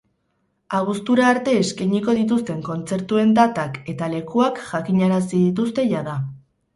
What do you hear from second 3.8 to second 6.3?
eta lekuak jakinarazi dituzte jada.